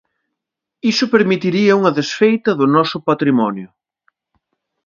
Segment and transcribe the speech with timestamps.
[0.91, 3.69] Iso permitiría unha desfeita do noso patrimonio.